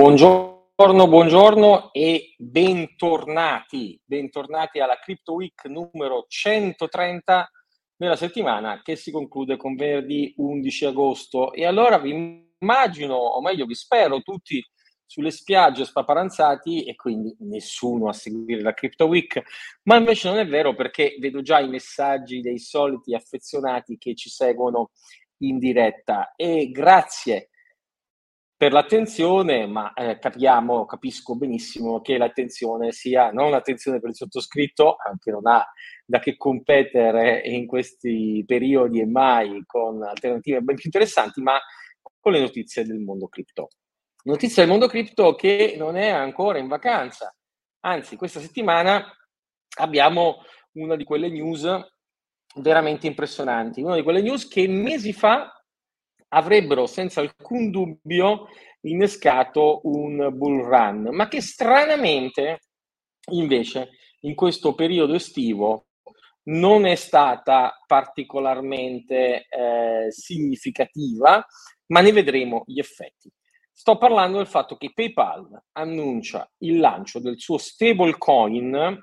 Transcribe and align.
Buongiorno, 0.00 1.08
buongiorno 1.08 1.92
e 1.92 2.34
bentornati, 2.38 4.00
bentornati 4.02 4.80
alla 4.80 4.98
Crypto 4.98 5.34
Week 5.34 5.62
numero 5.66 6.24
130 6.26 7.50
della 7.96 8.16
settimana 8.16 8.80
che 8.82 8.96
si 8.96 9.10
conclude 9.10 9.58
con 9.58 9.74
venerdì 9.74 10.32
11 10.38 10.86
agosto. 10.86 11.52
E 11.52 11.66
allora 11.66 11.98
vi 11.98 12.46
immagino, 12.58 13.14
o 13.14 13.42
meglio 13.42 13.66
vi 13.66 13.74
spero, 13.74 14.22
tutti 14.22 14.66
sulle 15.04 15.30
spiagge 15.30 15.84
spaparanzati 15.84 16.84
e 16.84 16.94
quindi 16.94 17.36
nessuno 17.40 18.08
a 18.08 18.14
seguire 18.14 18.62
la 18.62 18.72
Crypto 18.72 19.04
Week, 19.04 19.42
ma 19.82 19.96
invece 19.96 20.30
non 20.30 20.38
è 20.38 20.46
vero 20.46 20.74
perché 20.74 21.18
vedo 21.20 21.42
già 21.42 21.60
i 21.60 21.68
messaggi 21.68 22.40
dei 22.40 22.58
soliti 22.58 23.14
affezionati 23.14 23.98
che 23.98 24.14
ci 24.14 24.30
seguono 24.30 24.92
in 25.42 25.58
diretta 25.58 26.32
e 26.36 26.70
grazie 26.70 27.49
per 28.60 28.72
l'attenzione, 28.72 29.66
ma 29.66 29.94
eh, 29.94 30.18
capiamo, 30.18 30.84
capisco 30.84 31.34
benissimo 31.34 32.02
che 32.02 32.18
l'attenzione 32.18 32.92
sia 32.92 33.30
non 33.30 33.52
l'attenzione 33.52 34.00
per 34.00 34.10
il 34.10 34.16
sottoscritto, 34.16 34.96
anche 35.02 35.30
non 35.30 35.46
ha 35.46 35.66
da 36.04 36.18
che 36.18 36.36
competere 36.36 37.40
in 37.40 37.66
questi 37.66 38.44
periodi 38.46 39.00
e 39.00 39.06
mai 39.06 39.62
con 39.64 40.02
alternative 40.02 40.60
ben 40.60 40.76
più 40.76 40.84
interessanti, 40.84 41.40
ma 41.40 41.58
con 42.20 42.32
le 42.32 42.40
notizie 42.40 42.84
del 42.84 42.98
mondo 42.98 43.28
cripto. 43.28 43.68
Notizie 44.24 44.64
del 44.64 44.72
mondo 44.72 44.88
cripto 44.88 45.34
che 45.34 45.76
non 45.78 45.96
è 45.96 46.10
ancora 46.10 46.58
in 46.58 46.68
vacanza, 46.68 47.34
anzi 47.86 48.16
questa 48.16 48.40
settimana 48.40 49.02
abbiamo 49.78 50.42
una 50.72 50.96
di 50.96 51.04
quelle 51.04 51.30
news 51.30 51.66
veramente 52.56 53.06
impressionanti, 53.06 53.80
una 53.80 53.94
di 53.94 54.02
quelle 54.02 54.20
news 54.20 54.46
che 54.46 54.68
mesi 54.68 55.14
fa 55.14 55.50
avrebbero 56.30 56.86
senza 56.86 57.20
alcun 57.20 57.70
dubbio 57.70 58.48
innescato 58.82 59.80
un 59.84 60.30
bull 60.32 60.62
run, 60.62 61.08
ma 61.12 61.28
che 61.28 61.40
stranamente 61.40 62.60
invece 63.32 63.90
in 64.20 64.34
questo 64.34 64.74
periodo 64.74 65.14
estivo 65.14 65.86
non 66.44 66.86
è 66.86 66.94
stata 66.94 67.78
particolarmente 67.86 69.46
eh, 69.48 70.10
significativa, 70.10 71.44
ma 71.86 72.00
ne 72.00 72.12
vedremo 72.12 72.62
gli 72.66 72.78
effetti. 72.78 73.30
Sto 73.70 73.96
parlando 73.98 74.38
del 74.38 74.46
fatto 74.46 74.76
che 74.76 74.92
PayPal 74.92 75.62
annuncia 75.72 76.50
il 76.58 76.78
lancio 76.78 77.18
del 77.18 77.38
suo 77.38 77.56
stablecoin 77.56 78.98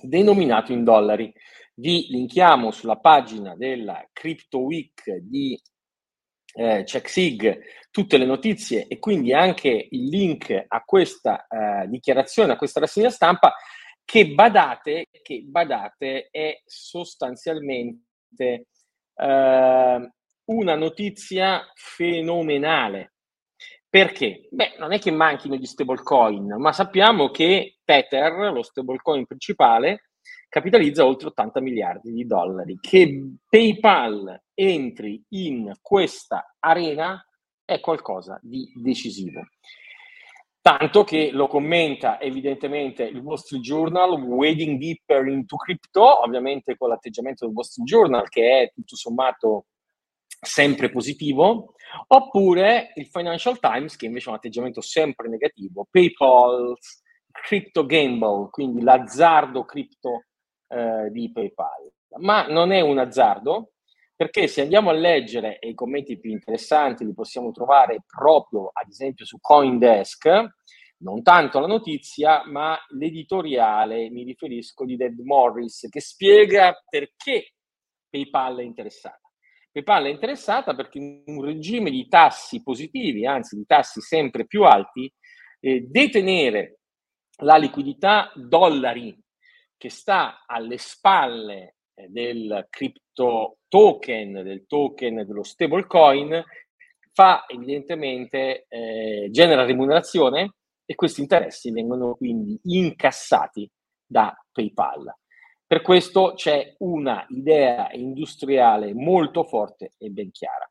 denominato 0.00 0.72
in 0.72 0.84
dollari. 0.84 1.32
Vi 1.74 2.06
linkiamo 2.10 2.70
sulla 2.70 2.98
pagina 2.98 3.56
della 3.56 4.06
Crypto 4.12 4.60
Week 4.60 5.10
di 5.22 5.60
eh, 6.56 6.84
CheckSig 6.84 7.58
tutte 7.90 8.16
le 8.16 8.24
notizie 8.24 8.86
e 8.86 8.98
quindi 8.98 9.32
anche 9.32 9.88
il 9.90 10.08
link 10.08 10.64
a 10.66 10.82
questa 10.84 11.46
eh, 11.46 11.86
dichiarazione, 11.88 12.52
a 12.52 12.56
questa 12.56 12.80
rassegna 12.80 13.10
stampa 13.10 13.54
che 14.04 14.28
badate, 14.28 15.08
che 15.22 15.42
badate 15.44 16.28
è 16.30 16.60
sostanzialmente 16.64 17.98
eh, 19.14 20.10
una 20.44 20.74
notizia 20.74 21.70
fenomenale. 21.74 23.12
Perché? 23.88 24.48
Beh, 24.50 24.74
non 24.78 24.92
è 24.92 24.98
che 24.98 25.10
manchino 25.10 25.56
gli 25.56 25.64
stablecoin, 25.64 26.56
ma 26.58 26.72
sappiamo 26.72 27.30
che 27.30 27.78
Tether, 27.84 28.52
lo 28.52 28.62
stablecoin 28.62 29.26
principale, 29.26 30.05
capitalizza 30.48 31.04
oltre 31.04 31.28
80 31.28 31.60
miliardi 31.60 32.12
di 32.12 32.26
dollari. 32.26 32.78
Che 32.80 33.34
PayPal 33.48 34.42
entri 34.54 35.22
in 35.30 35.72
questa 35.80 36.56
arena 36.58 37.24
è 37.64 37.80
qualcosa 37.80 38.38
di 38.42 38.72
decisivo. 38.74 39.42
Tanto 40.60 41.04
che 41.04 41.30
lo 41.30 41.46
commenta 41.46 42.20
evidentemente 42.20 43.04
il 43.04 43.18
Wall 43.18 43.36
Street 43.36 43.62
Journal, 43.62 44.20
Wading 44.20 44.78
Deeper 44.78 45.26
into 45.28 45.56
Crypto, 45.56 46.22
ovviamente 46.22 46.76
con 46.76 46.88
l'atteggiamento 46.88 47.44
del 47.44 47.54
Wall 47.54 47.64
Street 47.64 47.88
Journal 47.88 48.28
che 48.28 48.62
è 48.62 48.72
tutto 48.74 48.96
sommato 48.96 49.66
sempre 50.40 50.90
positivo, 50.90 51.74
oppure 52.08 52.92
il 52.96 53.06
Financial 53.06 53.58
Times 53.60 53.96
che 53.96 54.06
invece 54.06 54.28
ha 54.28 54.32
un 54.32 54.36
atteggiamento 54.38 54.80
sempre 54.80 55.28
negativo, 55.28 55.86
PayPal's 55.88 57.04
Crypto 57.42 57.86
Gamble, 57.86 58.48
quindi 58.50 58.82
l'azzardo 58.82 59.64
cripto 59.64 60.24
eh, 60.68 61.10
di 61.10 61.30
PayPal. 61.32 61.90
Ma 62.18 62.46
non 62.46 62.72
è 62.72 62.80
un 62.80 62.98
azzardo, 62.98 63.72
perché 64.14 64.46
se 64.48 64.62
andiamo 64.62 64.90
a 64.90 64.94
leggere, 64.94 65.58
e 65.58 65.68
i 65.68 65.74
commenti 65.74 66.18
più 66.18 66.30
interessanti 66.30 67.04
li 67.04 67.12
possiamo 67.12 67.50
trovare 67.50 68.02
proprio, 68.06 68.70
ad 68.72 68.88
esempio, 68.88 69.24
su 69.24 69.38
Coindesk, 69.40 70.26
non 70.98 71.22
tanto 71.22 71.60
la 71.60 71.66
notizia, 71.66 72.42
ma 72.46 72.78
l'editoriale, 72.88 74.08
mi 74.08 74.24
riferisco 74.24 74.86
di 74.86 74.96
Deb 74.96 75.20
Morris, 75.20 75.86
che 75.90 76.00
spiega 76.00 76.82
perché 76.88 77.52
PayPal 78.08 78.58
è 78.58 78.62
interessata. 78.62 79.20
PayPal 79.70 80.06
è 80.06 80.08
interessata 80.08 80.74
perché 80.74 80.98
in 80.98 81.22
un 81.26 81.44
regime 81.44 81.90
di 81.90 82.08
tassi 82.08 82.62
positivi, 82.62 83.26
anzi 83.26 83.56
di 83.56 83.66
tassi 83.66 84.00
sempre 84.00 84.46
più 84.46 84.64
alti, 84.64 85.12
eh, 85.60 85.82
detenere 85.82 86.78
la 87.42 87.56
liquidità 87.56 88.32
dollari 88.34 89.16
che 89.76 89.90
sta 89.90 90.44
alle 90.46 90.78
spalle 90.78 91.76
eh, 91.94 92.08
del 92.08 92.66
crypto 92.70 93.58
token, 93.68 94.42
del 94.42 94.66
token 94.66 95.26
dello 95.26 95.42
stablecoin, 95.42 96.42
fa 97.12 97.44
evidentemente, 97.46 98.66
eh, 98.68 99.28
genera 99.30 99.64
remunerazione 99.64 100.54
e 100.84 100.94
questi 100.94 101.20
interessi 101.20 101.70
vengono 101.72 102.14
quindi 102.14 102.58
incassati 102.64 103.68
da 104.06 104.34
PayPal. 104.52 105.14
Per 105.66 105.82
questo 105.82 106.34
c'è 106.34 106.74
una 106.78 107.26
idea 107.30 107.90
industriale 107.92 108.94
molto 108.94 109.42
forte 109.42 109.92
e 109.98 110.10
ben 110.10 110.30
chiara. 110.30 110.70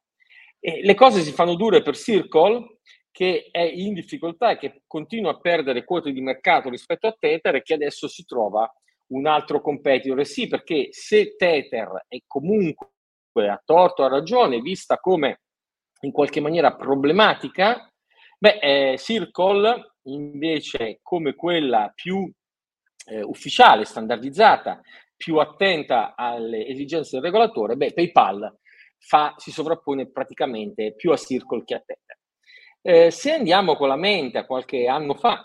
E 0.60 0.82
le 0.84 0.94
cose 0.94 1.22
si 1.22 1.32
fanno 1.32 1.56
dure 1.56 1.82
per 1.82 1.98
Circle, 1.98 2.80
che 3.16 3.48
è 3.50 3.62
in 3.62 3.94
difficoltà 3.94 4.52
e 4.52 4.58
che 4.58 4.82
continua 4.86 5.32
a 5.32 5.40
perdere 5.40 5.86
quote 5.86 6.12
di 6.12 6.20
mercato 6.20 6.70
rispetto 6.70 7.08
a 7.08 7.16
Tether 7.18 7.56
e 7.56 7.62
che 7.62 7.76
adesso 7.76 8.10
si 8.10 8.26
trova 8.26 8.70
un 9.14 9.26
altro 9.26 9.62
competitor. 9.62 10.20
E 10.20 10.26
sì, 10.26 10.48
perché 10.48 10.90
se 10.92 11.38
Tether 11.38 12.08
è 12.10 12.18
comunque 12.28 12.90
a 13.36 13.62
torto 13.64 14.04
a 14.04 14.10
ragione 14.10 14.60
vista 14.60 14.98
come 14.98 15.44
in 16.02 16.12
qualche 16.12 16.42
maniera 16.42 16.76
problematica, 16.76 17.90
beh, 18.38 18.60
eh, 18.62 18.98
Circle 18.98 19.94
invece 20.08 21.00
come 21.02 21.36
quella 21.36 21.94
più 21.96 22.30
eh, 23.06 23.22
ufficiale, 23.22 23.86
standardizzata, 23.86 24.82
più 25.16 25.38
attenta 25.38 26.16
alle 26.18 26.68
esigenze 26.68 27.12
del 27.16 27.24
regolatore, 27.24 27.78
beh, 27.78 27.94
PayPal 27.94 28.54
fa, 28.98 29.36
si 29.38 29.52
sovrappone 29.52 30.12
praticamente 30.12 30.94
più 30.96 31.14
a 31.14 31.18
Circle 31.18 31.64
che 31.64 31.76
a 31.76 31.80
Tether. 31.80 32.18
Eh, 32.88 33.10
se 33.10 33.32
andiamo 33.32 33.76
con 33.76 33.88
la 33.88 33.96
mente 33.96 34.38
a 34.38 34.46
qualche 34.46 34.86
anno 34.86 35.16
fa, 35.16 35.44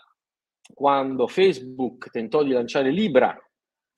quando 0.74 1.26
Facebook 1.26 2.10
tentò 2.10 2.42
di 2.42 2.50
lanciare 2.50 2.90
Libra 2.90 3.34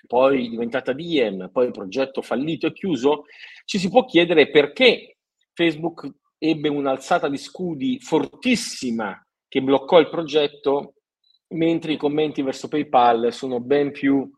poi 0.06 0.48
diventata 0.48 0.92
Diem, 0.92 1.50
poi 1.50 1.66
il 1.66 1.72
progetto 1.72 2.22
fallito 2.22 2.68
e 2.68 2.72
chiuso, 2.72 3.24
ci 3.64 3.80
si 3.80 3.88
può 3.88 4.04
chiedere 4.04 4.48
perché 4.48 5.16
Facebook 5.54 6.08
ebbe 6.38 6.68
un'alzata 6.68 7.28
di 7.28 7.36
scudi 7.36 7.98
fortissima 7.98 9.20
che 9.48 9.60
bloccò 9.60 9.98
il 9.98 10.08
progetto, 10.08 10.94
mentre 11.48 11.94
i 11.94 11.96
commenti 11.96 12.42
verso 12.42 12.68
PayPal 12.68 13.32
sono 13.32 13.58
ben 13.58 13.90
più 13.90 14.30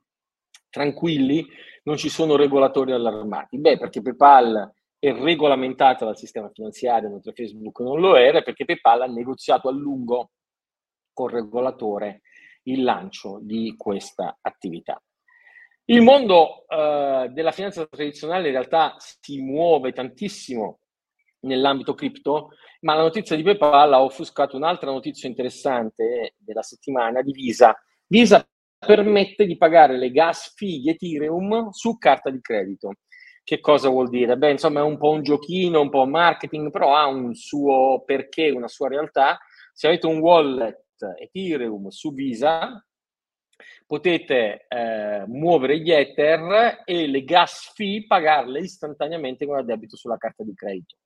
tranquilli, 0.71 1.47
non 1.83 1.99
ci 1.99 2.09
sono 2.09 2.37
regolatori 2.37 2.93
allarmati. 2.93 3.59
Beh, 3.59 3.77
perché 3.77 4.01
PayPal 4.01 4.73
è 5.07 5.13
regolamentata 5.13 6.07
dal 6.07 6.17
sistema 6.17 6.51
finanziario, 6.51 7.11
mentre 7.11 7.35
Facebook 7.35 7.81
non 7.81 8.01
lo 8.01 8.17
era, 8.17 8.41
perché 8.41 8.65
PayPal 8.65 9.03
ha 9.03 9.07
negoziato 9.07 9.69
a 9.69 9.73
lungo 9.73 10.31
col 11.13 11.31
regolatore 11.31 12.23
il 12.65 12.83
lancio 12.83 13.39
di 13.43 13.75
questa 13.77 14.39
attività. 14.41 15.03
Il 15.87 16.01
mondo 16.01 16.67
eh, 16.67 17.29
della 17.33 17.53
finanza 17.53 17.85
tradizionale 17.87 18.47
in 18.47 18.55
realtà 18.55 18.95
si 18.99 19.43
muove 19.43 19.93
tantissimo 19.93 20.79
nell'ambito 21.41 21.93
cripto, 21.93 22.53
ma 22.81 22.95
la 22.95 23.03
notizia 23.03 23.37
di 23.37 23.43
PayPal 23.43 23.93
ha 23.93 24.03
offuscato 24.03 24.57
un'altra 24.57 24.91
notizia 24.91 25.29
interessante 25.29 26.35
della 26.39 26.63
settimana 26.63 27.21
di 27.21 27.33
Visa. 27.33 27.77
Visa 28.07 28.43
permette 28.79 29.45
di 29.45 29.59
pagare 29.59 29.99
le 29.99 30.11
gas 30.11 30.55
fee 30.55 30.81
di 30.81 30.89
Ethereum 30.89 31.69
su 31.73 31.99
carta 31.99 32.31
di 32.31 32.41
credito. 32.41 32.95
Che 33.45 33.61
cosa 33.61 33.91
vuol 33.91 34.09
dire? 34.09 34.39
Beh, 34.39 34.53
insomma, 34.53 34.81
è 34.81 34.85
un 34.85 34.97
po' 34.97 35.11
un 35.11 35.23
giochino, 35.23 35.81
un 35.83 35.91
po' 35.91 36.07
marketing, 36.07 36.71
però 36.71 36.97
ha 36.97 37.07
un 37.07 37.35
suo 37.35 38.03
perché, 38.05 38.51
una 38.51 38.69
sua 38.69 38.89
realtà. 38.89 39.39
Se 39.73 39.87
avete 39.87 40.07
un 40.07 40.19
wallet 40.19 40.83
Ethereum 41.19 41.89
su 41.89 42.15
Visa, 42.15 42.83
potete 43.87 44.65
eh, 44.67 45.25
muovere 45.27 45.79
gli 45.79 45.91
Ether 45.91 46.83
e 46.85 47.07
le 47.07 47.23
gas 47.23 47.73
fee 47.75 48.07
pagarle 48.07 48.61
istantaneamente 48.61 49.47
con 49.47 49.57
addebito 49.57 49.97
sulla 49.97 50.17
carta 50.17 50.43
di 50.43 50.55
credito. 50.55 50.97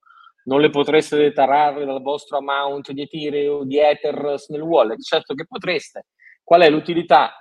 non 0.45 0.61
le 0.61 0.69
potreste 0.69 1.17
detrarre 1.17 1.85
dal 1.85 2.01
vostro 2.01 2.37
amount 2.37 2.91
di 2.91 3.01
Ethereum, 3.01 3.65
di 3.65 3.77
Ether 3.79 4.37
nel 4.47 4.61
wallet? 4.61 4.99
Certo 5.01 5.33
che 5.33 5.45
potreste. 5.45 6.07
Qual 6.43 6.61
è 6.61 6.69
l'utilità? 6.69 7.33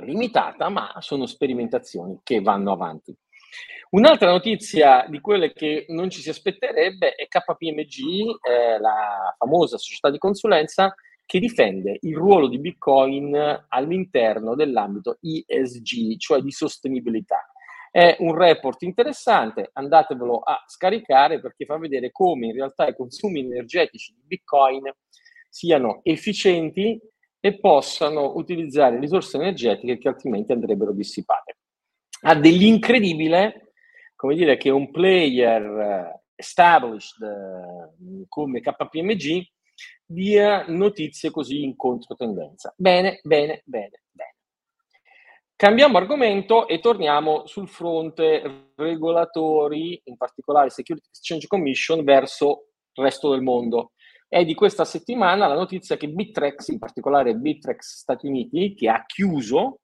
Limitata, 0.00 0.68
ma 0.68 0.94
sono 0.98 1.26
sperimentazioni 1.26 2.20
che 2.22 2.40
vanno 2.40 2.72
avanti. 2.72 3.16
Un'altra 3.90 4.30
notizia 4.30 5.06
di 5.08 5.20
quelle 5.20 5.52
che 5.52 5.86
non 5.88 6.10
ci 6.10 6.20
si 6.20 6.28
aspetterebbe 6.28 7.14
è 7.14 7.26
KPMG, 7.26 8.36
eh, 8.42 8.78
la 8.78 9.34
famosa 9.38 9.78
società 9.78 10.10
di 10.10 10.18
consulenza 10.18 10.94
che 11.24 11.38
difende 11.38 11.98
il 12.02 12.16
ruolo 12.16 12.48
di 12.48 12.58
Bitcoin 12.58 13.34
all'interno 13.68 14.54
dell'ambito 14.54 15.18
ESG, 15.20 16.16
cioè 16.18 16.40
di 16.40 16.50
sostenibilità. 16.50 17.50
È 17.90 18.16
un 18.20 18.34
report 18.34 18.82
interessante, 18.82 19.70
andatevelo 19.72 20.38
a 20.38 20.62
scaricare 20.66 21.40
perché 21.40 21.66
fa 21.66 21.78
vedere 21.78 22.10
come 22.12 22.46
in 22.46 22.54
realtà 22.54 22.86
i 22.86 22.96
consumi 22.96 23.40
energetici 23.40 24.14
di 24.14 24.22
Bitcoin 24.26 24.90
siano 25.50 26.00
efficienti 26.02 26.98
e 27.40 27.58
possano 27.58 28.36
utilizzare 28.36 28.98
risorse 28.98 29.36
energetiche 29.36 29.98
che 29.98 30.08
altrimenti 30.08 30.52
andrebbero 30.52 30.92
dissipate. 30.92 31.57
Ha 32.20 32.34
dell'incredibile, 32.34 33.72
come 34.16 34.34
dire, 34.34 34.56
che 34.56 34.70
un 34.70 34.90
player 34.90 36.20
established 36.34 37.20
eh, 37.22 38.26
come 38.28 38.60
KPMG 38.60 39.46
dia 40.04 40.64
notizie 40.68 41.30
così 41.30 41.62
in 41.62 41.76
controtendenza. 41.76 42.72
Bene, 42.76 43.20
bene, 43.22 43.62
bene, 43.64 44.02
bene. 44.10 44.34
Cambiamo 45.54 45.98
argomento 45.98 46.68
e 46.68 46.78
torniamo 46.78 47.46
sul 47.46 47.68
fronte 47.68 48.70
regolatori, 48.76 50.00
in 50.04 50.16
particolare 50.16 50.70
Security 50.70 51.08
Exchange 51.08 51.48
Commission, 51.48 52.04
verso 52.04 52.68
il 52.94 53.02
resto 53.02 53.30
del 53.30 53.42
mondo. 53.42 53.92
È 54.28 54.44
di 54.44 54.54
questa 54.54 54.84
settimana 54.84 55.46
la 55.46 55.54
notizia 55.54 55.96
che 55.96 56.08
Bittrex, 56.08 56.68
in 56.68 56.78
particolare 56.78 57.34
Bittrex 57.34 57.80
Stati 57.80 58.26
Uniti, 58.26 58.74
che 58.74 58.88
ha 58.88 59.04
chiuso, 59.04 59.80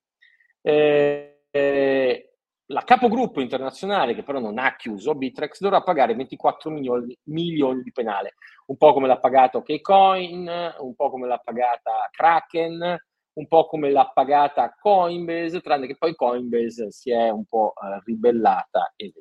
eh, 0.62 1.33
eh, 1.56 2.30
la 2.66 2.82
capogruppo 2.82 3.40
internazionale, 3.40 4.14
che 4.14 4.24
però 4.24 4.40
non 4.40 4.58
ha 4.58 4.74
chiuso, 4.74 5.14
Bitrex, 5.14 5.60
dovrà 5.60 5.82
pagare 5.82 6.16
24 6.16 6.68
milioni, 6.68 7.16
milioni 7.24 7.82
di 7.82 7.92
penale, 7.92 8.34
un 8.66 8.76
po' 8.76 8.92
come 8.92 9.06
l'ha 9.06 9.20
pagato 9.20 9.62
Kcoin, 9.62 10.74
un 10.80 10.94
po' 10.96 11.10
come 11.10 11.28
l'ha 11.28 11.38
pagata 11.38 12.08
Kraken, 12.10 12.98
un 13.34 13.46
po' 13.46 13.66
come 13.66 13.90
l'ha 13.90 14.10
pagata 14.12 14.74
Coinbase, 14.76 15.60
tranne 15.60 15.86
che 15.86 15.96
poi 15.96 16.16
Coinbase 16.16 16.90
si 16.90 17.12
è 17.12 17.28
un 17.28 17.44
po' 17.44 17.74
eh, 17.74 18.02
ribellata 18.04 18.92
e. 18.96 19.12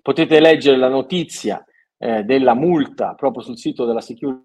Potete 0.00 0.38
leggere 0.40 0.76
la 0.76 0.88
notizia 0.88 1.64
eh, 1.98 2.22
della 2.22 2.54
multa 2.54 3.14
proprio 3.14 3.42
sul 3.42 3.58
sito 3.58 3.84
della 3.84 4.00
Security 4.00 4.44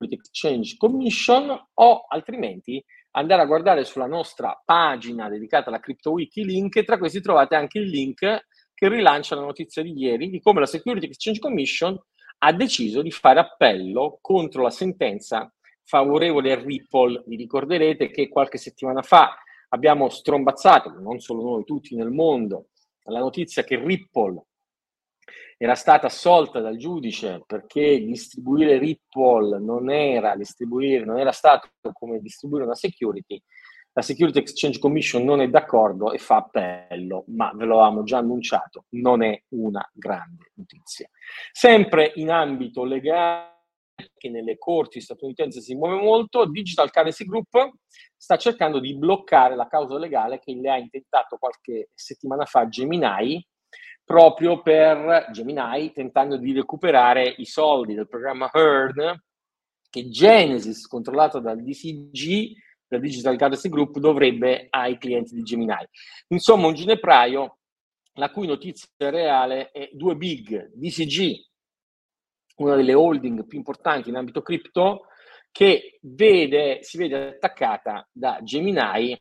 Exchange 0.00 0.76
Commission 0.76 1.68
o 1.74 2.04
altrimenti 2.08 2.84
andare 3.12 3.42
a 3.42 3.46
guardare 3.46 3.84
sulla 3.84 4.06
nostra 4.06 4.60
pagina 4.64 5.28
dedicata 5.28 5.68
alla 5.68 5.80
CryptoWiki 5.80 6.44
link 6.44 6.76
e 6.76 6.84
tra 6.84 6.98
questi 6.98 7.20
trovate 7.20 7.54
anche 7.54 7.78
il 7.78 7.88
link 7.88 8.46
che 8.74 8.88
rilancia 8.88 9.34
la 9.34 9.40
notizia 9.42 9.82
di 9.82 9.92
ieri 9.96 10.30
di 10.30 10.40
come 10.40 10.60
la 10.60 10.66
Security 10.66 11.06
Exchange 11.06 11.40
Commission 11.40 11.98
ha 12.38 12.52
deciso 12.52 13.02
di 13.02 13.10
fare 13.10 13.40
appello 13.40 14.18
contro 14.20 14.62
la 14.62 14.70
sentenza 14.70 15.52
favorevole 15.82 16.52
a 16.52 16.60
Ripple. 16.60 17.24
Vi 17.26 17.36
ricorderete 17.36 18.10
che 18.10 18.28
qualche 18.28 18.58
settimana 18.58 19.02
fa 19.02 19.34
abbiamo 19.70 20.08
strombazzato, 20.08 20.90
non 21.00 21.18
solo 21.18 21.42
noi, 21.42 21.64
tutti 21.64 21.96
nel 21.96 22.10
mondo, 22.10 22.68
la 23.04 23.18
notizia 23.18 23.64
che 23.64 23.76
Ripple 23.76 24.44
era 25.60 25.74
stata 25.74 26.06
assolta 26.06 26.60
dal 26.60 26.76
giudice 26.76 27.42
perché 27.44 28.02
distribuire 28.04 28.78
Ripple 28.78 29.58
non 29.58 29.90
era, 29.90 30.36
distribuire, 30.36 31.04
non 31.04 31.18
era 31.18 31.32
stato 31.32 31.68
come 31.92 32.20
distribuire 32.20 32.64
una 32.64 32.76
security, 32.76 33.42
la 33.98 34.04
Security 34.04 34.38
Exchange 34.38 34.78
Commission 34.78 35.24
non 35.24 35.40
è 35.40 35.48
d'accordo 35.48 36.12
e 36.12 36.18
fa 36.18 36.36
appello, 36.36 37.24
ma 37.28 37.50
ve 37.52 37.64
lo 37.64 37.80
avevamo 37.80 38.04
già 38.04 38.18
annunciato, 38.18 38.84
non 38.90 39.24
è 39.24 39.42
una 39.48 39.84
grande 39.92 40.52
notizia. 40.54 41.08
Sempre 41.50 42.12
in 42.14 42.30
ambito 42.30 42.84
legale, 42.84 43.56
che 44.16 44.30
nelle 44.30 44.56
corti 44.56 45.00
statunitensi 45.00 45.60
si 45.60 45.74
muove 45.74 46.00
molto, 46.00 46.48
Digital 46.48 46.92
Currency 46.92 47.24
Group 47.24 47.72
sta 48.16 48.36
cercando 48.36 48.78
di 48.78 48.96
bloccare 48.96 49.56
la 49.56 49.66
causa 49.66 49.98
legale 49.98 50.38
che 50.38 50.54
le 50.54 50.70
ha 50.70 50.76
intentato 50.76 51.36
qualche 51.36 51.90
settimana 51.92 52.44
fa 52.44 52.68
Gemini, 52.68 53.44
proprio 54.08 54.62
per 54.62 55.28
Gemini, 55.32 55.92
tentando 55.92 56.38
di 56.38 56.54
recuperare 56.54 57.28
i 57.36 57.44
soldi 57.44 57.92
del 57.92 58.08
programma 58.08 58.48
Hearn, 58.50 59.22
che 59.90 60.08
Genesis, 60.08 60.86
controllato 60.86 61.40
dal 61.40 61.62
DCG, 61.62 62.52
dal 62.88 63.00
Digital 63.00 63.36
Currency 63.36 63.68
Group, 63.68 63.98
dovrebbe 63.98 64.68
ai 64.70 64.96
clienti 64.96 65.34
di 65.34 65.42
Gemini. 65.42 65.86
Insomma, 66.28 66.68
un 66.68 66.74
ginepraio 66.74 67.58
la 68.14 68.30
cui 68.30 68.46
notizia 68.46 68.88
reale 69.10 69.70
è 69.72 69.90
due 69.92 70.16
big, 70.16 70.70
DCG, 70.72 71.44
una 72.56 72.76
delle 72.76 72.94
holding 72.94 73.44
più 73.46 73.58
importanti 73.58 74.08
in 74.08 74.16
ambito 74.16 74.40
cripto, 74.40 75.08
che 75.52 75.98
vede, 76.00 76.78
si 76.82 76.96
vede 76.96 77.28
attaccata 77.28 78.08
da 78.10 78.38
Gemini 78.42 79.20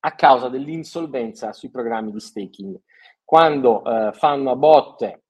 a 0.00 0.14
causa 0.14 0.50
dell'insolvenza 0.50 1.54
sui 1.54 1.70
programmi 1.70 2.12
di 2.12 2.20
staking 2.20 2.78
quando 3.26 3.84
eh, 3.84 4.12
fanno 4.12 4.52
a 4.52 4.56
botte 4.56 5.24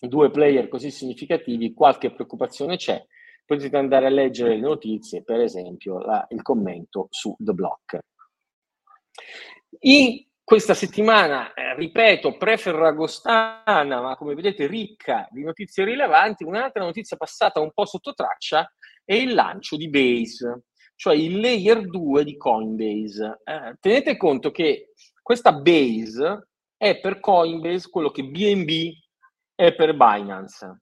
due 0.00 0.30
player 0.30 0.68
così 0.68 0.90
significativi, 0.90 1.72
qualche 1.72 2.12
preoccupazione 2.12 2.76
c'è. 2.76 3.02
Potete 3.44 3.76
andare 3.76 4.06
a 4.06 4.10
leggere 4.10 4.56
le 4.56 4.60
notizie, 4.60 5.22
per 5.22 5.40
esempio 5.40 6.00
la, 6.00 6.26
il 6.30 6.42
commento 6.42 7.06
su 7.10 7.34
The 7.38 7.52
Block. 7.52 7.98
In 9.80 10.24
questa 10.42 10.74
settimana, 10.74 11.54
eh, 11.54 11.76
ripeto, 11.76 12.36
pre-ferragostana, 12.36 14.00
ma 14.00 14.16
come 14.16 14.34
vedete 14.34 14.66
ricca 14.66 15.28
di 15.30 15.44
notizie 15.44 15.84
rilevanti, 15.84 16.42
un'altra 16.42 16.82
notizia 16.82 17.16
passata 17.16 17.60
un 17.60 17.70
po' 17.72 17.86
sotto 17.86 18.12
traccia 18.12 18.68
è 19.04 19.14
il 19.14 19.34
lancio 19.34 19.76
di 19.76 19.88
Base, 19.88 20.64
cioè 20.96 21.14
il 21.14 21.38
layer 21.38 21.86
2 21.86 22.24
di 22.24 22.36
Coinbase. 22.36 23.40
Eh, 23.44 23.76
tenete 23.78 24.16
conto 24.16 24.50
che 24.50 24.90
questa 25.22 25.52
Base 25.52 26.48
è 26.76 27.00
per 27.00 27.20
Coinbase 27.20 27.88
quello 27.90 28.10
che 28.10 28.24
BNB 28.24 28.92
è 29.54 29.74
per 29.74 29.96
Binance. 29.96 30.80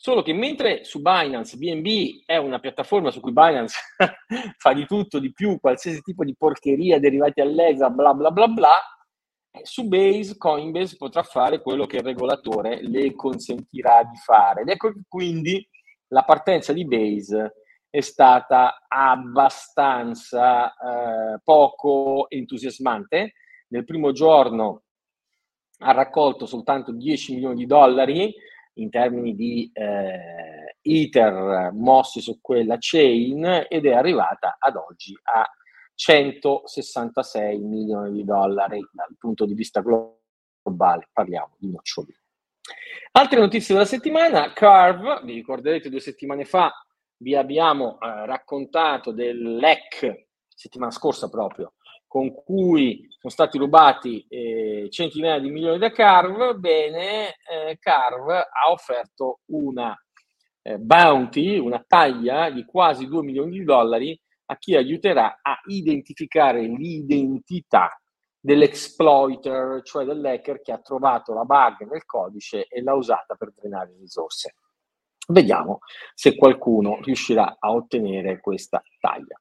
Solo 0.00 0.22
che 0.22 0.32
mentre 0.32 0.84
su 0.84 1.00
Binance 1.00 1.56
BNB 1.56 2.22
è 2.24 2.36
una 2.36 2.60
piattaforma 2.60 3.10
su 3.10 3.20
cui 3.20 3.32
Binance 3.32 3.76
fa 4.56 4.72
di 4.72 4.86
tutto, 4.86 5.18
di 5.18 5.32
più, 5.32 5.58
qualsiasi 5.58 6.00
tipo 6.02 6.24
di 6.24 6.36
porcheria 6.36 7.00
derivati 7.00 7.40
all'ESA, 7.40 7.90
bla 7.90 8.14
bla 8.14 8.30
bla 8.30 8.46
bla, 8.46 8.78
eh, 9.50 9.60
su 9.64 9.88
Base 9.88 10.36
Coinbase 10.36 10.96
potrà 10.96 11.24
fare 11.24 11.60
quello 11.60 11.86
che 11.86 11.96
il 11.96 12.04
regolatore 12.04 12.80
le 12.80 13.12
consentirà 13.14 14.04
di 14.04 14.16
fare. 14.18 14.62
Ed 14.62 14.68
ecco 14.68 14.92
che 14.92 15.00
quindi 15.08 15.68
la 16.08 16.22
partenza 16.22 16.72
di 16.72 16.86
Base 16.86 17.54
è 17.90 18.00
stata 18.00 18.84
abbastanza 18.86 20.72
eh, 20.74 21.40
poco 21.42 22.30
entusiasmante. 22.30 23.32
Nel 23.70 23.84
primo 23.84 24.12
giorno 24.12 24.84
ha 25.78 25.92
raccolto 25.92 26.46
soltanto 26.46 26.92
10 26.92 27.34
milioni 27.34 27.56
di 27.56 27.66
dollari 27.66 28.34
in 28.74 28.90
termini 28.90 29.34
di 29.34 29.70
eh, 29.72 30.76
Ether 30.80 31.70
mossi 31.72 32.20
su 32.20 32.40
quella 32.40 32.76
chain 32.78 33.66
ed 33.68 33.86
è 33.86 33.92
arrivata 33.92 34.56
ad 34.58 34.76
oggi 34.76 35.16
a 35.22 35.50
166 35.94 37.58
milioni 37.58 38.12
di 38.12 38.24
dollari 38.24 38.86
dal 38.92 39.16
punto 39.18 39.44
di 39.44 39.54
vista 39.54 39.80
globale, 39.80 41.08
parliamo 41.12 41.56
di 41.58 41.70
noccioli. 41.70 42.16
Altre 43.12 43.40
notizie 43.40 43.74
della 43.74 43.86
settimana, 43.86 44.52
Carve, 44.52 45.20
vi 45.24 45.34
ricorderete 45.34 45.90
due 45.90 45.98
settimane 46.00 46.44
fa 46.44 46.72
vi 47.18 47.34
abbiamo 47.34 47.98
eh, 48.00 48.26
raccontato 48.26 49.12
del 49.12 49.56
LEC, 49.56 50.26
settimana 50.48 50.90
scorsa 50.90 51.28
proprio, 51.28 51.74
con 52.08 52.32
cui 52.32 53.06
sono 53.10 53.32
stati 53.32 53.58
rubati 53.58 54.26
eh, 54.28 54.88
centinaia 54.90 55.38
di 55.38 55.50
milioni 55.50 55.78
da 55.78 55.92
Carve, 55.92 56.54
bene, 56.54 57.36
eh, 57.48 57.76
Carve 57.78 58.38
ha 58.38 58.70
offerto 58.70 59.40
una 59.46 59.96
eh, 60.62 60.78
bounty, 60.78 61.58
una 61.58 61.84
taglia 61.86 62.50
di 62.50 62.64
quasi 62.64 63.06
2 63.06 63.22
milioni 63.22 63.58
di 63.58 63.64
dollari 63.64 64.18
a 64.46 64.56
chi 64.56 64.74
aiuterà 64.74 65.38
a 65.42 65.60
identificare 65.66 66.62
l'identità 66.62 68.00
dell'exploiter, 68.40 69.82
cioè 69.82 70.04
dell'hacker 70.04 70.62
che 70.62 70.72
ha 70.72 70.78
trovato 70.78 71.34
la 71.34 71.44
bug 71.44 71.86
nel 71.90 72.04
codice 72.06 72.66
e 72.66 72.82
l'ha 72.82 72.94
usata 72.94 73.34
per 73.34 73.52
drenare 73.52 73.94
risorse. 73.98 74.54
Vediamo 75.28 75.80
se 76.14 76.36
qualcuno 76.36 77.00
riuscirà 77.02 77.56
a 77.58 77.72
ottenere 77.72 78.40
questa 78.40 78.82
taglia. 78.98 79.38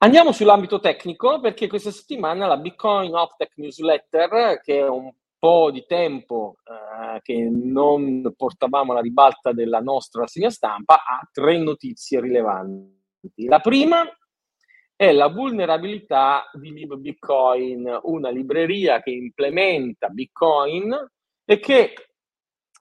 Andiamo 0.00 0.30
sull'ambito 0.30 0.78
tecnico 0.78 1.40
perché 1.40 1.66
questa 1.66 1.90
settimana 1.90 2.46
la 2.46 2.56
Bitcoin 2.56 3.12
Optech 3.16 3.54
Newsletter, 3.56 4.60
che 4.62 4.78
è 4.78 4.88
un 4.88 5.12
po' 5.36 5.72
di 5.72 5.84
tempo 5.88 6.58
eh, 6.62 7.20
che 7.20 7.48
non 7.50 8.32
portavamo 8.36 8.92
alla 8.92 9.00
ribalta 9.00 9.50
della 9.50 9.80
nostra 9.80 10.20
rassegna 10.20 10.50
stampa, 10.50 11.02
ha 11.04 11.28
tre 11.32 11.58
notizie 11.58 12.20
rilevanti. 12.20 13.46
La 13.46 13.58
prima 13.58 14.04
è 14.94 15.10
la 15.10 15.26
vulnerabilità 15.26 16.48
di 16.52 16.72
Lib 16.72 16.94
Bitcoin, 16.94 17.98
una 18.02 18.30
libreria 18.30 19.02
che 19.02 19.10
implementa 19.10 20.10
Bitcoin 20.10 20.96
e 21.44 21.58
che 21.58 22.07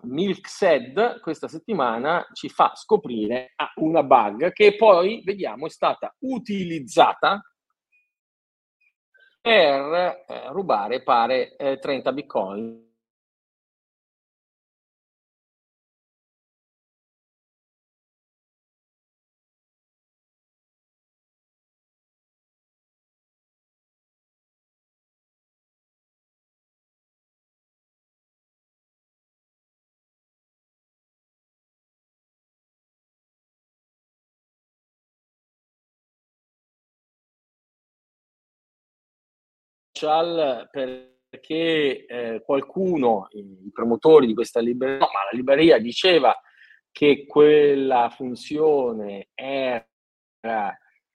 Milksed 0.03 1.19
questa 1.21 1.47
settimana 1.47 2.25
ci 2.33 2.49
fa 2.49 2.73
scoprire 2.75 3.53
una 3.75 4.03
bug 4.03 4.51
che 4.53 4.75
poi 4.75 5.21
vediamo 5.23 5.65
è 5.65 5.69
stata 5.69 6.13
utilizzata 6.19 7.41
per 9.41 10.25
eh, 10.27 10.51
rubare 10.51 11.03
pare 11.03 11.55
eh, 11.55 11.79
30 11.79 12.11
bitcoin 12.13 12.86
social 39.97 40.69
perché 40.71 42.05
eh, 42.05 42.41
qualcuno, 42.45 43.27
i 43.31 43.71
promotori 43.73 44.27
di 44.27 44.33
questa 44.33 44.59
libreria, 44.59 44.99
no, 44.99 45.09
ma 45.11 45.29
la 45.29 45.35
libreria 45.35 45.79
diceva 45.79 46.35
che 46.91 47.25
quella 47.27 48.09
funzione 48.09 49.29
era 49.33 49.85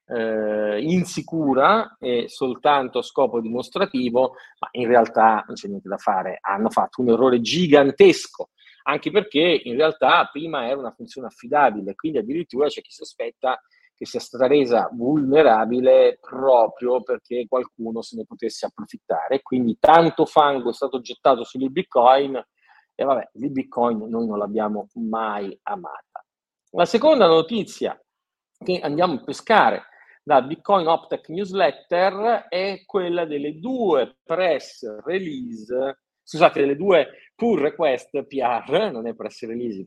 eh, 0.06 0.80
insicura 0.82 1.96
e 1.98 2.28
soltanto 2.28 2.98
a 2.98 3.02
scopo 3.02 3.40
dimostrativo, 3.40 4.34
ma 4.58 4.68
in 4.72 4.88
realtà 4.88 5.44
non 5.46 5.54
c'è 5.56 5.68
niente 5.68 5.88
da 5.88 5.96
fare, 5.96 6.38
hanno 6.40 6.70
fatto 6.70 7.00
un 7.00 7.10
errore 7.10 7.40
gigantesco, 7.40 8.50
anche 8.84 9.10
perché 9.10 9.60
in 9.64 9.76
realtà 9.76 10.28
prima 10.30 10.66
era 10.66 10.78
una 10.78 10.92
funzione 10.92 11.28
affidabile, 11.28 11.94
quindi 11.94 12.18
addirittura 12.18 12.68
c'è 12.68 12.80
chi 12.80 12.92
sospetta 12.92 13.60
che 14.02 14.08
sia 14.08 14.18
stata 14.18 14.48
resa 14.48 14.90
vulnerabile 14.92 16.18
proprio 16.20 17.04
perché 17.04 17.46
qualcuno 17.48 18.02
se 18.02 18.16
ne 18.16 18.24
potesse 18.24 18.66
approfittare. 18.66 19.42
Quindi 19.42 19.76
tanto 19.78 20.26
fango 20.26 20.70
è 20.70 20.72
stato 20.72 21.00
gettato 21.00 21.44
sugli 21.44 21.68
bitcoin 21.68 22.34
e 22.96 23.04
vabbè, 23.04 23.30
il 23.34 23.52
bitcoin 23.52 23.98
noi 24.08 24.26
non 24.26 24.38
l'abbiamo 24.38 24.88
mai 24.94 25.56
amata. 25.62 26.26
La 26.70 26.84
seconda 26.84 27.28
notizia 27.28 27.96
che 28.58 28.80
andiamo 28.80 29.14
a 29.14 29.22
pescare 29.22 29.84
da 30.24 30.42
Bitcoin 30.42 30.88
Optech 30.88 31.28
Newsletter 31.28 32.46
è 32.48 32.82
quella 32.84 33.24
delle 33.24 33.60
due 33.60 34.18
press 34.24 34.84
release, 35.04 36.00
scusate, 36.24 36.58
delle 36.58 36.76
due 36.76 37.08
pull 37.36 37.60
request 37.60 38.24
PR, 38.24 38.90
non 38.90 39.06
è 39.06 39.14
press 39.14 39.44
release, 39.46 39.84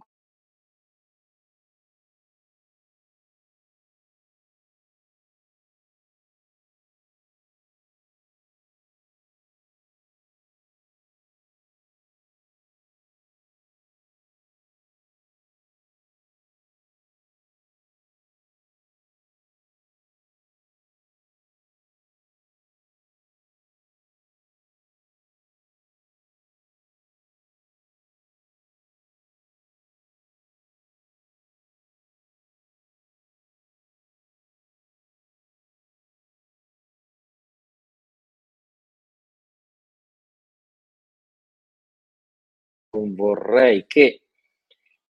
non 42.95 43.13
vorrei 43.13 43.85
che 43.85 44.21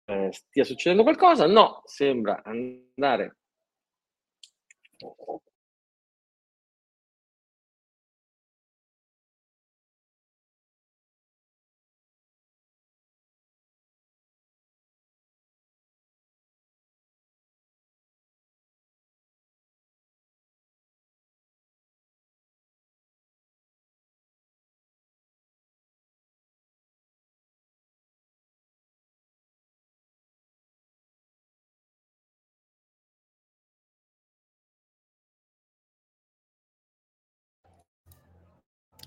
eh, 0.06 0.32
stia 0.32 0.64
succedendo 0.64 1.02
qualcosa. 1.02 1.46
No, 1.46 1.82
sembra 1.84 2.42
andare 2.42 3.36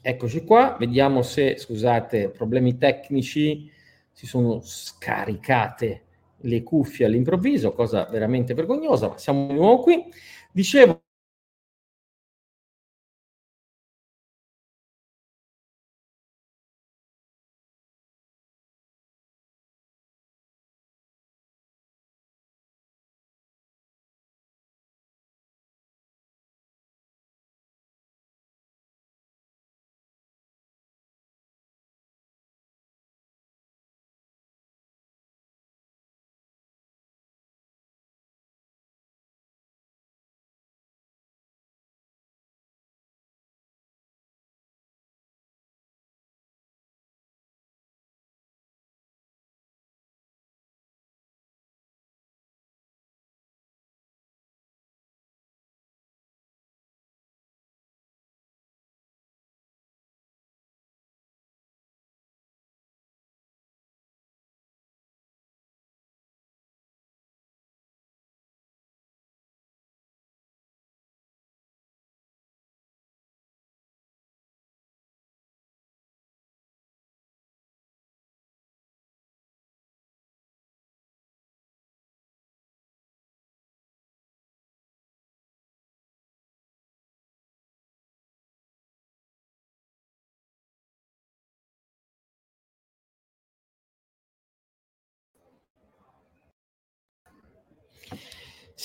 Eccoci 0.10 0.46
qua, 0.46 0.78
vediamo 0.80 1.22
se, 1.22 1.58
scusate, 1.58 2.30
problemi 2.30 2.78
tecnici, 2.78 3.70
si 4.14 4.26
sono 4.26 4.62
scaricate 4.62 6.04
le 6.44 6.64
cuffie 6.64 7.06
all'improvviso, 7.06 7.74
cosa 7.74 8.06
veramente 8.06 8.54
vergognosa, 8.54 9.10
ma 9.10 9.18
siamo 9.18 9.48
di 9.48 9.54
nuovo 9.56 9.82
qui. 9.82 10.06
Dicevo, 10.50 11.02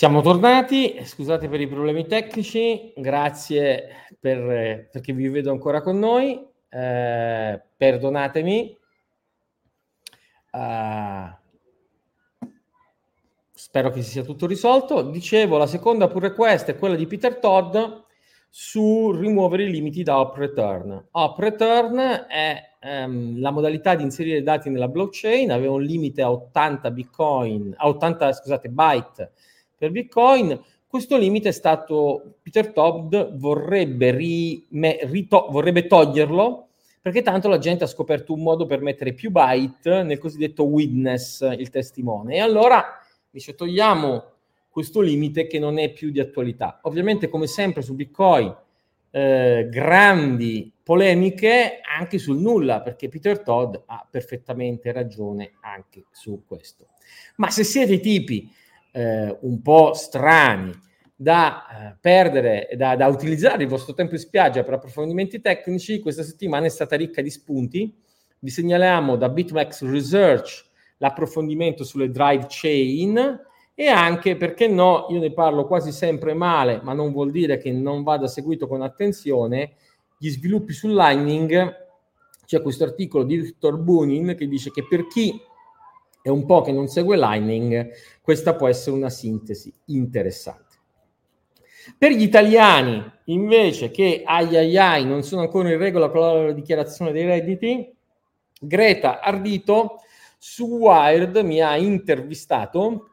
Siamo 0.02 0.21
tornati, 0.21 0.99
scusate 1.04 1.49
per 1.49 1.61
i 1.61 1.68
problemi 1.68 2.09
tecnici, 2.09 2.92
grazie 2.97 4.09
per, 4.18 4.88
perché 4.90 5.12
vi 5.12 5.28
vedo 5.28 5.52
ancora 5.52 5.80
con 5.80 6.00
noi. 6.00 6.44
eh, 6.68 7.62
perdonatemi. 7.76 8.78
Uh, 10.50 11.30
spero 13.52 13.90
che 13.92 14.02
si 14.02 14.11
sia 14.11 14.25
tutto 14.25 14.49
risolto. 14.49 15.02
Dicevo, 15.02 15.56
la 15.56 15.68
seconda 15.68 16.09
pull 16.09 16.23
request 16.23 16.71
è 16.71 16.76
quella 16.76 16.97
di 16.97 17.06
Peter 17.06 17.37
Todd 17.37 17.76
su 18.50 19.12
rimuovere 19.12 19.62
i 19.62 19.71
limiti 19.71 20.02
da 20.02 20.18
op 20.18 20.37
return. 20.37 21.11
Op 21.12 21.38
return 21.38 22.26
è 22.28 22.61
um, 23.04 23.38
la 23.38 23.52
modalità 23.52 23.94
di 23.94 24.02
inserire 24.02 24.42
dati 24.42 24.68
nella 24.68 24.88
blockchain, 24.88 25.52
aveva 25.52 25.75
un 25.75 25.82
limite 25.82 26.23
a 26.23 26.32
80 26.32 26.90
bitcoin, 26.90 27.73
a 27.76 27.87
80 27.87 28.32
scusate, 28.32 28.68
byte 28.68 29.32
per 29.83 29.91
bitcoin. 29.91 30.62
Questo 30.87 31.19
limite 31.19 31.49
è 31.49 31.53
stato 31.53 32.37
Peter 32.41 32.73
Todd 32.73 33.17
vorrebbe, 33.33 34.12
ri, 34.12 34.65
me, 34.69 35.01
rito, 35.03 35.49
vorrebbe 35.51 35.89
toglierlo 35.89 36.69
perché 37.01 37.23
tanto 37.23 37.49
la 37.49 37.59
gente 37.59 37.83
ha 37.83 37.89
scoperto 37.89 38.33
un 38.33 38.43
modo 38.43 38.65
per 38.65 38.81
mettere 38.81 39.12
più 39.12 39.33
byte 39.33 40.05
nel 40.05 40.19
cosiddetto 40.19 40.62
witness, 40.62 41.41
il 41.59 41.69
testimone. 41.71 42.37
E 42.37 42.39
allora 42.39 43.01
dice 43.29 43.57
togliamo 43.57 44.25
questo 44.71 45.01
limite 45.01 45.49
che 45.49 45.59
non 45.59 45.79
è 45.79 45.91
più 45.91 46.12
di 46.12 46.21
attualità. 46.21 46.79
Ovviamente, 46.83 47.29
come 47.29 47.49
sempre 47.49 47.83
su 47.83 47.97
Bitcoin, 47.97 48.55
eh, 49.11 49.67
grandi 49.69 50.73
polemiche 50.81 51.81
anche 51.83 52.19
sul 52.19 52.39
nulla, 52.39 52.83
perché 52.83 53.09
Peter 53.09 53.41
Todd 53.41 53.75
ha 53.87 54.07
perfettamente 54.09 54.93
ragione 54.93 55.55
anche 55.61 56.05
su 56.12 56.45
questo. 56.47 56.87
Ma 57.37 57.51
se 57.51 57.65
siete 57.65 57.99
tipi 57.99 58.49
eh, 58.93 59.37
un 59.41 59.61
po' 59.61 59.93
strani 59.95 60.73
da 61.15 61.67
eh, 61.67 61.97
perdere, 62.01 62.69
da, 62.77 62.97
da 62.97 63.07
utilizzare 63.09 63.63
il 63.63 63.69
vostro 63.69 63.95
tempo 63.95 64.15
in 64.15 64.21
spiaggia 64.21 64.63
per 64.63 64.75
approfondimenti 64.75 65.41
tecnici, 65.41 66.01
questa 66.01 66.23
settimana 66.23 66.67
è 66.67 66.71
stata 66.71 66.97
ricca 66.97 67.23
di 67.23 67.31
spunti. 67.31 67.95
Vi 68.39 68.51
segnaliamo 68.51 69.17
da 69.17 69.29
BitMEX 69.29 69.85
Research 69.85 70.65
l'approfondimento 70.99 71.85
sulle 71.85 72.11
drive 72.11 72.47
chain, 72.49 73.41
e 73.75 73.87
anche 73.87 74.37
perché 74.37 74.69
no, 74.69 75.07
io 75.11 75.19
ne 75.19 75.33
parlo 75.33 75.67
quasi 75.67 75.93
sempre 75.93 76.35
male, 76.35 76.81
ma 76.83 76.93
non 76.93 77.11
vuol 77.11 77.31
dire 77.31 77.57
che 77.57 77.73
non 77.73 78.03
vada 78.03 78.27
seguito 78.27 78.67
con 78.67 78.83
attenzione, 78.83 79.73
gli 80.19 80.29
sviluppi 80.29 80.73
sul 80.73 80.93
Lightning, 80.93 81.81
c'è 82.45 82.61
questo 82.61 82.85
articolo 82.85 83.25
di 83.25 83.39
Victor 83.39 83.79
Bunin 83.79 84.35
che 84.37 84.47
dice 84.47 84.71
che 84.71 84.87
per 84.87 85.07
chi 85.07 85.41
è 86.23 86.29
un 86.29 86.47
po' 86.47 86.62
che 86.62 86.73
non 86.73 86.87
segue 86.87 87.17
Lightning, 87.17 87.91
questa 88.21 88.55
può 88.55 88.69
essere 88.69 88.97
una 88.97 89.11
sintesi 89.11 89.73
interessante. 89.87 90.76
Per 91.99 92.12
gli 92.12 92.23
italiani, 92.23 93.05
invece, 93.25 93.91
che 93.91 94.23
ai 94.25 94.57
ai 94.57 94.79
ai 94.79 95.05
non 95.05 95.25
sono 95.25 95.43
ancora 95.43 95.71
in 95.71 95.79
regola 95.79 96.09
con 96.09 96.47
la 96.47 96.52
dichiarazione 96.52 97.11
dei 97.11 97.25
redditi, 97.25 97.93
Greta 98.61 99.21
Ardito 99.21 99.99
su 100.38 100.67
Wired 100.67 101.37
mi 101.38 101.61
ha 101.61 101.76
intervistato 101.76 103.09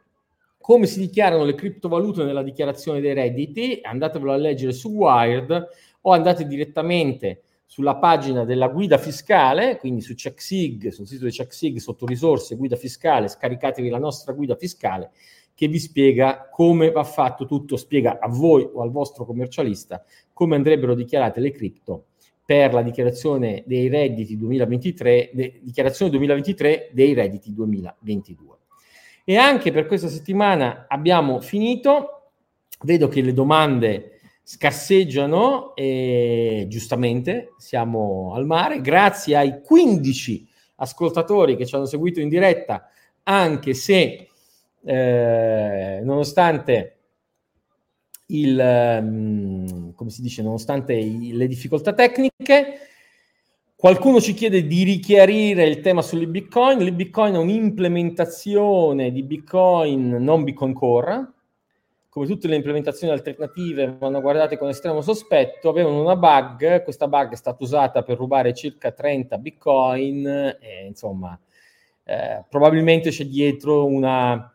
come 0.59 0.85
si 0.85 0.99
dichiarano 0.99 1.43
le 1.45 1.55
criptovalute 1.55 2.23
nella 2.23 2.43
dichiarazione 2.43 3.01
dei 3.01 3.13
redditi, 3.13 3.79
andatevelo 3.81 4.33
a 4.33 4.35
leggere 4.35 4.71
su 4.71 4.89
Wired 4.89 5.67
o 6.01 6.11
andate 6.11 6.45
direttamente 6.45 7.41
sulla 7.71 7.97
pagina 7.97 8.45
della 8.45 8.67
guida 8.67 8.97
fiscale, 8.97 9.77
quindi 9.77 10.01
su 10.01 10.15
CheckSig, 10.15 10.87
sul 10.87 11.05
sito 11.05 11.25
di 11.25 11.31
CheckSig, 11.31 11.77
sotto 11.77 12.07
risorse, 12.07 12.55
guida 12.55 12.75
fiscale, 12.75 13.27
scaricatevi 13.27 13.89
la 13.89 13.99
nostra 13.99 14.33
guida 14.33 14.55
fiscale 14.55 15.11
che 15.53 15.67
vi 15.67 15.77
spiega 15.77 16.49
come 16.49 16.89
va 16.89 17.03
fatto 17.03 17.45
tutto, 17.45 17.77
spiega 17.77 18.17
a 18.19 18.27
voi 18.27 18.67
o 18.73 18.81
al 18.81 18.89
vostro 18.89 19.23
commercialista 19.23 20.03
come 20.33 20.55
andrebbero 20.55 20.95
dichiarate 20.95 21.39
le 21.39 21.51
cripto 21.51 22.05
per 22.43 22.73
la 22.73 22.81
dichiarazione 22.81 23.61
dei 23.67 23.87
redditi 23.87 24.35
2023, 24.35 25.29
de, 25.31 25.59
dichiarazione 25.61 26.09
2023 26.09 26.89
dei 26.91 27.13
redditi 27.13 27.53
2022. 27.53 28.57
E 29.23 29.35
anche 29.35 29.71
per 29.71 29.85
questa 29.85 30.07
settimana 30.07 30.87
abbiamo 30.87 31.39
finito. 31.39 32.31
Vedo 32.81 33.07
che 33.07 33.21
le 33.21 33.33
domande 33.33 34.18
scarseggiano 34.51 35.75
e 35.75 36.65
giustamente 36.67 37.53
siamo 37.59 38.33
al 38.33 38.47
mare. 38.47 38.81
Grazie 38.81 39.37
ai 39.37 39.61
15 39.61 40.47
ascoltatori 40.77 41.55
che 41.55 41.67
ci 41.67 41.75
hanno 41.75 41.85
seguito 41.85 42.19
in 42.19 42.29
diretta, 42.29 42.89
anche 43.21 43.75
se 43.75 44.27
eh, 44.83 45.99
nonostante 46.03 46.97
il, 48.27 48.99
um, 49.01 49.93
come 49.93 50.09
si 50.09 50.23
dice, 50.23 50.41
nonostante 50.41 50.93
i, 50.93 51.31
le 51.33 51.45
difficoltà 51.45 51.93
tecniche, 51.93 52.87
Qualcuno 53.75 54.19
ci 54.19 54.33
chiede 54.33 54.67
di 54.67 54.83
richiarire 54.83 55.65
il 55.65 55.79
tema 55.79 56.01
sulle 56.01 56.27
Bitcoin. 56.27 56.79
Le 56.79 56.91
Bitcoin 56.91 57.35
è 57.35 57.37
un'implementazione 57.37 59.09
di 59.09 59.23
Bitcoin, 59.23 60.17
non 60.19 60.43
Bitcoin 60.43 60.73
Core. 60.73 61.31
Come 62.09 62.25
tutte 62.25 62.47
le 62.47 62.55
implementazioni 62.55 63.13
alternative 63.13 63.95
vanno 63.99 64.19
guardate 64.19 64.57
con 64.57 64.67
estremo 64.67 65.01
sospetto, 65.01 65.69
avevano 65.69 66.01
una 66.01 66.15
bug, 66.15 66.81
questa 66.81 67.07
bug 67.07 67.33
è 67.33 67.35
stata 67.35 67.63
usata 67.63 68.01
per 68.01 68.17
rubare 68.17 68.55
circa 68.55 68.91
30 68.91 69.37
Bitcoin 69.37 70.25
e 70.59 70.85
insomma 70.87 71.39
eh, 72.03 72.43
probabilmente 72.49 73.11
c'è 73.11 73.25
dietro 73.25 73.85
una 73.85 74.51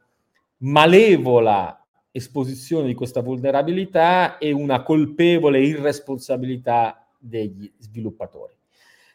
malevola 0.58 1.80
esposizione 2.10 2.88
di 2.88 2.94
questa 2.94 3.20
vulnerabilità 3.20 4.38
e 4.38 4.50
una 4.50 4.82
colpevole 4.82 5.60
irresponsabilità 5.60 7.06
degli 7.16 7.72
sviluppatori. 7.78 8.52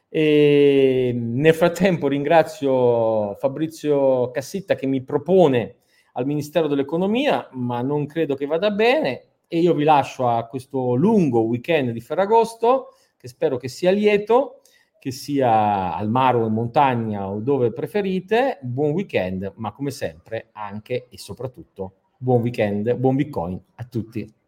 E 0.07 1.11
nel 1.13 1.53
frattempo 1.53 2.07
ringrazio 2.07 3.35
Fabrizio 3.35 4.31
Cassitta 4.31 4.75
che 4.75 4.87
mi 4.87 5.01
propone 5.01 5.75
al 6.13 6.25
Ministero 6.25 6.67
dell'Economia, 6.67 7.47
ma 7.53 7.81
non 7.81 8.05
credo 8.05 8.35
che 8.35 8.45
vada 8.45 8.71
bene 8.71 9.23
e 9.47 9.59
io 9.59 9.73
vi 9.73 9.83
lascio 9.83 10.27
a 10.27 10.45
questo 10.45 10.93
lungo 10.95 11.41
weekend 11.41 11.91
di 11.91 12.01
Ferragosto 12.01 12.93
che 13.17 13.27
spero 13.27 13.57
che 13.57 13.67
sia 13.67 13.91
lieto, 13.91 14.61
che 14.99 15.11
sia 15.11 15.95
al 15.95 16.09
mare 16.09 16.37
o 16.37 16.45
in 16.45 16.53
montagna 16.53 17.27
o 17.27 17.39
dove 17.39 17.73
preferite. 17.73 18.59
Buon 18.61 18.91
weekend, 18.91 19.53
ma 19.55 19.71
come 19.71 19.91
sempre 19.91 20.49
anche 20.53 21.07
e 21.09 21.17
soprattutto 21.17 21.95
buon 22.17 22.41
weekend, 22.41 22.93
buon 22.95 23.15
Bitcoin 23.15 23.59
a 23.75 23.83
tutti. 23.85 24.38